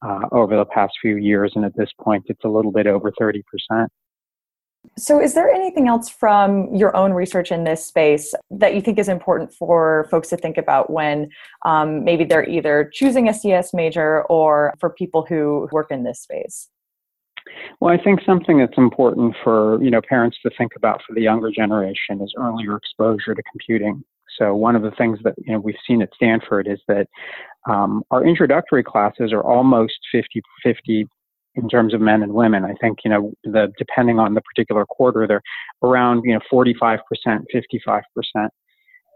uh, 0.06 0.20
over 0.32 0.56
the 0.56 0.64
past 0.64 0.92
few 1.00 1.16
years, 1.16 1.52
and 1.54 1.64
at 1.64 1.76
this 1.76 1.90
point, 2.00 2.24
it's 2.28 2.44
a 2.44 2.48
little 2.48 2.72
bit 2.72 2.86
over 2.86 3.12
30 3.18 3.42
percent. 3.50 3.90
So, 4.98 5.20
is 5.20 5.34
there 5.34 5.48
anything 5.48 5.88
else 5.88 6.08
from 6.08 6.74
your 6.74 6.94
own 6.96 7.12
research 7.12 7.50
in 7.50 7.64
this 7.64 7.84
space 7.84 8.34
that 8.50 8.74
you 8.74 8.80
think 8.80 8.98
is 8.98 9.08
important 9.08 9.52
for 9.52 10.06
folks 10.10 10.28
to 10.28 10.36
think 10.36 10.58
about 10.58 10.90
when 10.90 11.30
um, 11.64 12.04
maybe 12.04 12.24
they're 12.24 12.48
either 12.48 12.90
choosing 12.92 13.28
a 13.28 13.34
CS 13.34 13.72
major 13.72 14.24
or 14.24 14.74
for 14.78 14.90
people 14.90 15.24
who 15.26 15.68
work 15.72 15.90
in 15.90 16.04
this 16.04 16.20
space? 16.20 16.68
Well, 17.80 17.94
I 17.94 18.02
think 18.02 18.20
something 18.26 18.58
that's 18.58 18.76
important 18.76 19.34
for 19.42 19.82
you 19.82 19.90
know 19.90 20.00
parents 20.06 20.36
to 20.42 20.50
think 20.58 20.72
about 20.76 21.00
for 21.06 21.14
the 21.14 21.22
younger 21.22 21.50
generation 21.50 22.20
is 22.20 22.34
earlier 22.36 22.76
exposure 22.76 23.34
to 23.34 23.42
computing. 23.50 24.04
So 24.38 24.54
one 24.54 24.76
of 24.76 24.82
the 24.82 24.92
things 24.92 25.18
that 25.24 25.34
you 25.38 25.52
know 25.52 25.60
we've 25.60 25.74
seen 25.86 26.02
at 26.02 26.10
Stanford 26.14 26.66
is 26.68 26.80
that 26.88 27.06
um, 27.68 28.02
our 28.10 28.24
introductory 28.24 28.82
classes 28.82 29.32
are 29.32 29.42
almost 29.42 29.98
50-50 30.14 31.06
in 31.54 31.68
terms 31.68 31.94
of 31.94 32.00
men 32.00 32.22
and 32.22 32.32
women. 32.32 32.64
I 32.64 32.74
think, 32.80 32.98
you 33.04 33.10
know, 33.10 33.32
the, 33.44 33.72
depending 33.78 34.18
on 34.18 34.34
the 34.34 34.40
particular 34.40 34.86
quarter, 34.86 35.26
they're 35.26 35.42
around, 35.82 36.22
you 36.24 36.34
know, 36.34 36.40
45%, 36.52 37.00
55%. 37.54 38.48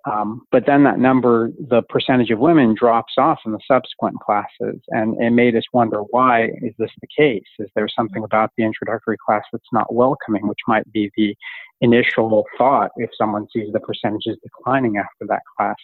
Um, 0.07 0.43
but 0.53 0.67
then 0.67 0.85
that 0.85 0.99
number, 0.99 1.51
the 1.59 1.81
percentage 1.89 2.31
of 2.31 2.39
women 2.39 2.75
drops 2.75 3.15
off 3.17 3.39
in 3.47 3.53
the 3.53 3.61
subsequent 3.67 4.21
classes. 4.21 4.81
And 4.89 5.19
it 5.21 5.31
made 5.31 5.57
us 5.57 5.63
wonder 5.73 6.01
why 6.11 6.51
is 6.61 6.75
this 6.79 6.91
the 7.01 7.09
case? 7.17 7.47
Is 7.59 7.71
there 7.75 7.89
something 7.89 8.23
about 8.23 8.51
the 8.59 8.65
introductory 8.65 9.17
class 9.25 9.45
that's 9.51 9.65
not 9.73 9.95
welcoming, 9.95 10.47
which 10.47 10.59
might 10.69 10.91
be 10.93 11.11
the 11.17 11.35
initial 11.81 12.45
thought 12.59 12.91
if 12.97 13.11
someone 13.17 13.47
sees 13.51 13.73
the 13.73 13.81
percentages 13.81 14.37
declining 14.43 14.99
after 14.99 15.27
that 15.29 15.43
class? 15.57 15.77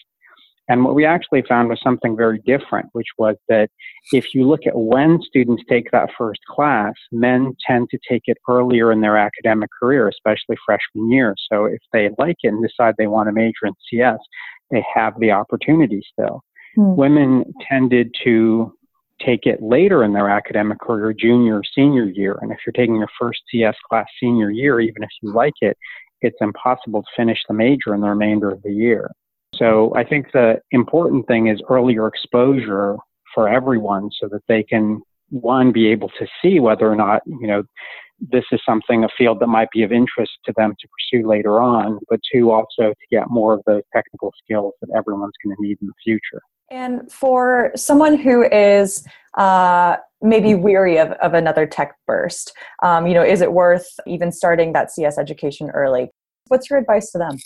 And 0.70 0.84
what 0.84 0.94
we 0.94 1.04
actually 1.04 1.42
found 1.48 1.68
was 1.68 1.80
something 1.82 2.16
very 2.16 2.38
different, 2.46 2.86
which 2.92 3.08
was 3.18 3.34
that 3.48 3.70
if 4.12 4.26
you 4.34 4.46
look 4.46 4.68
at 4.68 4.78
when 4.78 5.20
students 5.20 5.64
take 5.68 5.90
that 5.90 6.10
first 6.16 6.38
class, 6.48 6.94
men 7.10 7.56
tend 7.66 7.88
to 7.90 7.98
take 8.08 8.22
it 8.26 8.38
earlier 8.48 8.92
in 8.92 9.00
their 9.00 9.16
academic 9.16 9.68
career, 9.80 10.06
especially 10.06 10.56
freshman 10.64 11.10
year. 11.10 11.34
So 11.50 11.64
if 11.64 11.80
they 11.92 12.10
like 12.18 12.36
it 12.44 12.52
and 12.52 12.62
decide 12.62 12.94
they 12.96 13.08
want 13.08 13.26
to 13.26 13.32
major 13.32 13.66
in 13.66 13.72
CS, 13.90 14.18
they 14.70 14.84
have 14.94 15.18
the 15.18 15.32
opportunity 15.32 16.02
still. 16.12 16.44
Hmm. 16.76 16.94
Women 16.94 17.52
tended 17.68 18.14
to 18.22 18.72
take 19.26 19.46
it 19.46 19.60
later 19.60 20.04
in 20.04 20.12
their 20.12 20.30
academic 20.30 20.78
career, 20.78 21.12
junior 21.12 21.56
or 21.56 21.62
senior 21.74 22.04
year. 22.04 22.38
And 22.40 22.52
if 22.52 22.58
you're 22.64 22.72
taking 22.72 22.94
your 22.94 23.10
first 23.20 23.40
CS 23.50 23.74
class 23.88 24.06
senior 24.20 24.52
year, 24.52 24.78
even 24.78 25.02
if 25.02 25.10
you 25.20 25.32
like 25.32 25.54
it, 25.62 25.76
it's 26.22 26.38
impossible 26.40 27.02
to 27.02 27.08
finish 27.16 27.38
the 27.48 27.54
major 27.54 27.92
in 27.92 28.02
the 28.02 28.08
remainder 28.08 28.52
of 28.52 28.62
the 28.62 28.72
year. 28.72 29.10
So 29.60 29.92
I 29.94 30.04
think 30.04 30.32
the 30.32 30.60
important 30.70 31.26
thing 31.26 31.48
is 31.48 31.60
earlier 31.68 32.06
exposure 32.06 32.96
for 33.34 33.48
everyone 33.48 34.08
so 34.18 34.26
that 34.28 34.40
they 34.48 34.62
can 34.62 35.02
one 35.28 35.70
be 35.70 35.86
able 35.88 36.08
to 36.18 36.26
see 36.42 36.58
whether 36.58 36.90
or 36.90 36.96
not 36.96 37.22
you 37.26 37.46
know 37.46 37.62
this 38.20 38.44
is 38.50 38.60
something 38.66 39.04
a 39.04 39.08
field 39.16 39.38
that 39.40 39.46
might 39.46 39.70
be 39.70 39.82
of 39.82 39.92
interest 39.92 40.32
to 40.44 40.52
them 40.56 40.74
to 40.80 40.88
pursue 40.88 41.28
later 41.28 41.60
on 41.60 42.00
but 42.08 42.18
two 42.32 42.50
also 42.50 42.88
to 42.88 43.06
get 43.10 43.30
more 43.30 43.52
of 43.52 43.60
those 43.66 43.82
technical 43.94 44.32
skills 44.42 44.74
that 44.80 44.88
everyone's 44.96 45.32
going 45.44 45.54
to 45.54 45.62
need 45.62 45.78
in 45.80 45.86
the 45.86 45.92
future. 46.02 46.42
And 46.72 47.10
for 47.12 47.70
someone 47.76 48.16
who 48.18 48.42
is 48.44 49.06
uh, 49.38 49.96
maybe 50.22 50.54
weary 50.54 50.98
of, 50.98 51.10
of 51.12 51.34
another 51.34 51.66
tech 51.66 51.94
burst 52.08 52.52
um, 52.82 53.06
you 53.06 53.14
know 53.14 53.22
is 53.22 53.40
it 53.40 53.52
worth 53.52 53.88
even 54.06 54.32
starting 54.32 54.72
that 54.72 54.90
cs 54.90 55.18
education 55.18 55.70
early? 55.70 56.10
What's 56.48 56.68
your 56.70 56.78
advice 56.80 57.12
to 57.12 57.18
them 57.18 57.36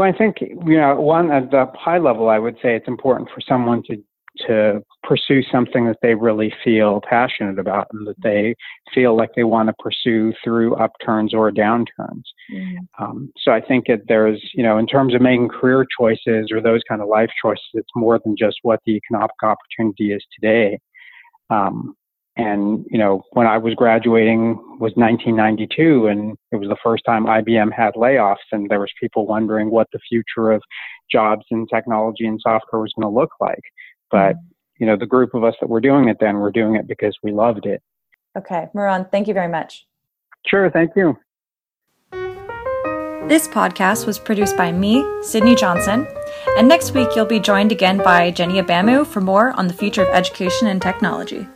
Well, 0.00 0.08
I 0.08 0.16
think 0.16 0.36
you 0.40 0.78
know, 0.78 0.98
one 0.98 1.30
at 1.30 1.50
the 1.50 1.66
high 1.74 1.98
level, 1.98 2.30
I 2.30 2.38
would 2.38 2.54
say 2.62 2.74
it's 2.74 2.88
important 2.88 3.28
for 3.34 3.42
someone 3.46 3.82
to 3.82 4.02
to 4.46 4.80
pursue 5.02 5.42
something 5.52 5.84
that 5.84 5.98
they 6.00 6.14
really 6.14 6.54
feel 6.64 7.02
passionate 7.06 7.58
about 7.58 7.88
and 7.92 8.06
that 8.06 8.16
they 8.22 8.54
feel 8.94 9.14
like 9.14 9.28
they 9.36 9.44
want 9.44 9.68
to 9.68 9.74
pursue 9.78 10.32
through 10.42 10.74
upturns 10.76 11.34
or 11.34 11.50
downturns. 11.50 12.22
Mm-hmm. 12.50 13.04
Um, 13.04 13.30
so 13.36 13.52
I 13.52 13.60
think 13.60 13.88
that 13.88 14.00
there's, 14.08 14.40
you 14.54 14.62
know, 14.62 14.78
in 14.78 14.86
terms 14.86 15.14
of 15.14 15.20
making 15.20 15.50
career 15.50 15.84
choices 16.00 16.50
or 16.50 16.62
those 16.62 16.80
kind 16.88 17.02
of 17.02 17.08
life 17.08 17.28
choices, 17.42 17.68
it's 17.74 17.90
more 17.94 18.18
than 18.24 18.36
just 18.38 18.56
what 18.62 18.80
the 18.86 18.92
economic 18.92 19.32
opportunity 19.42 20.14
is 20.14 20.24
today. 20.34 20.78
Um, 21.50 21.94
and 22.36 22.84
you 22.88 22.98
know, 22.98 23.22
when 23.32 23.46
I 23.46 23.58
was 23.58 23.74
graduating 23.74 24.56
was 24.78 24.92
1992, 24.94 26.06
and 26.06 26.36
it 26.52 26.56
was 26.56 26.68
the 26.68 26.76
first 26.82 27.04
time 27.04 27.26
IBM 27.26 27.72
had 27.72 27.94
layoffs, 27.94 28.36
and 28.52 28.68
there 28.70 28.80
was 28.80 28.90
people 29.00 29.26
wondering 29.26 29.70
what 29.70 29.88
the 29.92 29.98
future 30.08 30.52
of 30.52 30.62
jobs 31.10 31.44
in 31.50 31.66
technology 31.66 32.26
and 32.26 32.40
software 32.40 32.80
was 32.80 32.92
going 32.98 33.12
to 33.12 33.18
look 33.18 33.30
like. 33.40 33.62
But, 34.10 34.36
mm-hmm. 34.36 34.44
you 34.78 34.86
know, 34.86 34.96
the 34.96 35.06
group 35.06 35.34
of 35.34 35.44
us 35.44 35.54
that 35.60 35.68
were 35.68 35.80
doing 35.80 36.08
it 36.08 36.18
then 36.20 36.36
were 36.36 36.52
doing 36.52 36.76
it 36.76 36.86
because 36.86 37.16
we 37.22 37.32
loved 37.32 37.66
it. 37.66 37.82
Okay. 38.38 38.68
Mehran, 38.74 39.10
thank 39.10 39.28
you 39.28 39.34
very 39.34 39.48
much. 39.48 39.86
Sure. 40.46 40.70
Thank 40.70 40.92
you. 40.96 41.16
This 43.28 43.46
podcast 43.46 44.06
was 44.06 44.18
produced 44.18 44.56
by 44.56 44.72
me, 44.72 45.04
Sydney 45.22 45.54
Johnson, 45.54 46.06
and 46.56 46.66
next 46.66 46.94
week 46.94 47.10
you'll 47.14 47.26
be 47.26 47.38
joined 47.38 47.70
again 47.70 47.98
by 47.98 48.30
Jenny 48.30 48.60
Abamu 48.60 49.06
for 49.06 49.20
more 49.20 49.52
on 49.52 49.68
the 49.68 49.74
future 49.74 50.02
of 50.02 50.08
education 50.08 50.66
and 50.66 50.82
technology. 50.82 51.46